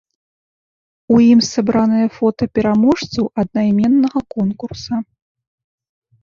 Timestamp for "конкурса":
4.37-4.95